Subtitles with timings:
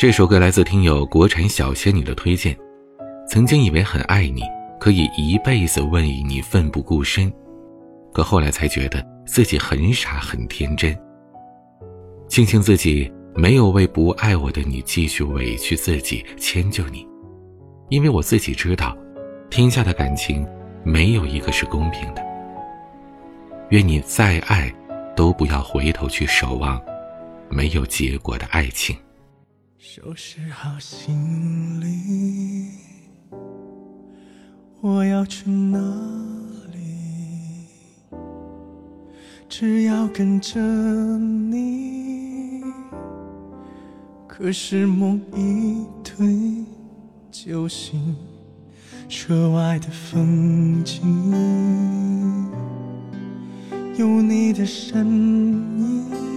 [0.00, 2.56] 这首歌来自听友国产小仙女的推荐。
[3.28, 4.40] 曾经以为很爱你，
[4.80, 7.30] 可以一辈子为你奋不顾身，
[8.10, 10.98] 可后来才觉得自己很傻很天真。
[12.28, 17.06] 庆幸自己没有为不爱我的你继续委屈自己、迁就你，
[17.90, 18.96] 因为我自己知道，
[19.50, 20.48] 天下的感情
[20.82, 22.22] 没有一个是公平的。
[23.68, 24.72] 愿你再爱，
[25.14, 26.80] 都不要回头去守望
[27.50, 28.96] 没有结果的爱情。
[29.82, 32.68] 收拾好行李，
[34.82, 35.78] 我要去哪
[36.70, 37.64] 里？
[39.48, 42.62] 只要跟着你。
[44.28, 46.62] 可是梦一推
[47.32, 48.14] 就醒，
[49.08, 52.50] 车外的风景
[53.96, 56.29] 有你的身影。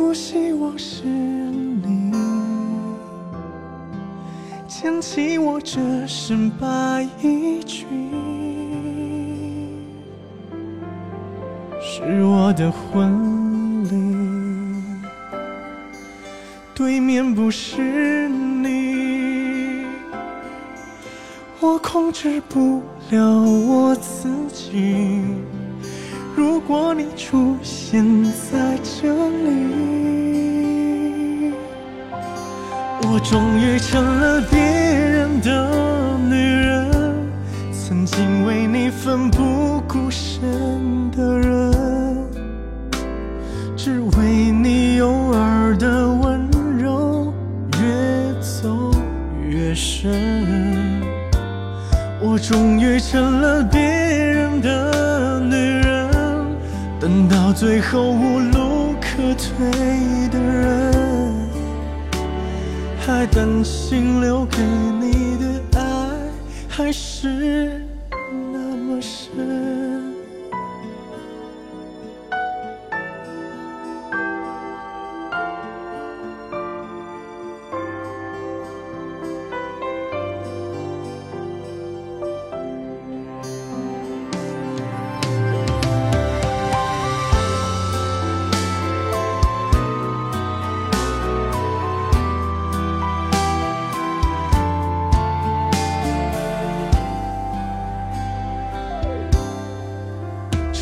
[0.00, 2.10] 多希望是你
[4.66, 7.86] 牵起我这身白衣裙，
[11.82, 14.82] 是我的婚礼，
[16.74, 19.84] 对面不是你，
[21.60, 25.20] 我控制不了我自己。
[26.34, 28.69] 如果你出现在
[33.12, 36.88] 我终于成了别人的女人，
[37.72, 41.74] 曾经为你奋不顾身的人，
[43.76, 47.34] 只为你偶尔的温柔
[47.80, 48.92] 越走
[49.44, 51.02] 越深，
[52.20, 56.08] 我终于成了别人的女人。
[57.00, 61.09] 等到最后无路可退的人，
[63.10, 66.10] 还担心留给你的爱
[66.68, 67.84] 还是
[68.52, 69.89] 那么深。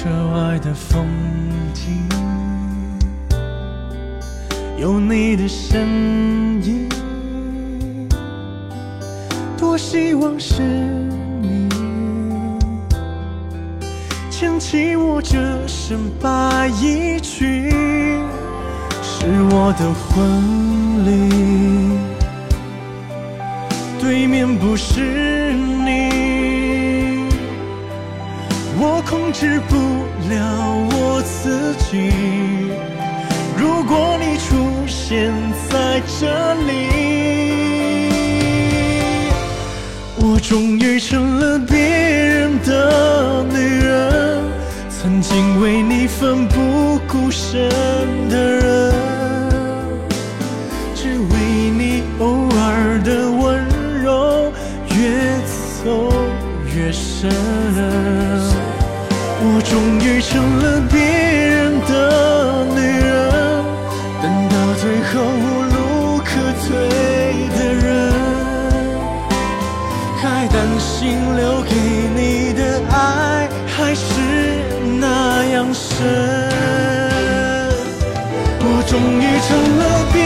[0.00, 1.08] 车外的风
[1.74, 2.08] 景，
[4.76, 6.88] 有你的身影。
[9.56, 10.62] 多希望是
[11.42, 11.68] 你
[14.30, 15.36] 牵起我这
[15.66, 17.68] 身白衣裙，
[19.02, 20.14] 是我的婚
[21.04, 21.98] 礼。
[24.00, 26.17] 对面不是你。
[28.80, 29.74] 我控制不
[30.30, 30.36] 了
[30.92, 32.12] 我自己。
[33.56, 34.54] 如果你出
[34.86, 35.32] 现
[35.68, 36.70] 在这里，
[40.16, 44.44] 我终于成了别人的女人，
[44.88, 47.68] 曾经为你奋不顾身
[48.28, 48.94] 的人，
[50.94, 51.34] 只为
[51.76, 53.58] 你偶尔的温
[54.04, 54.52] 柔
[54.90, 55.40] 越
[55.82, 56.12] 走
[56.76, 57.28] 越深。
[59.40, 63.08] 我终于成了别人的女人，
[64.20, 65.76] 等到最后无路
[66.24, 66.28] 可
[66.64, 66.66] 退
[67.56, 67.86] 的人，
[70.20, 71.70] 还担心留给
[72.16, 72.60] 你的
[72.90, 74.02] 爱还是
[74.98, 75.88] 那样深。
[78.60, 79.48] 我终于成
[79.78, 79.82] 了
[80.12, 80.16] 别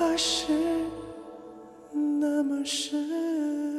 [0.00, 0.46] 还是
[1.92, 3.69] 那么深。